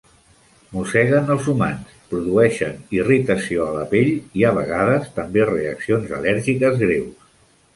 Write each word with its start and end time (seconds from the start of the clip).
Mosseguen 0.75 1.27
els 1.33 1.49
humans, 1.51 1.91
produeixen 2.13 2.79
irritació 3.01 3.67
a 3.67 3.75
la 3.77 3.83
pell, 3.93 4.09
i 4.41 4.47
a 4.49 4.55
vegades 4.59 5.13
també 5.21 5.47
reaccions 5.53 6.17
al·lèrgiques 6.19 6.83
greus. 6.85 7.31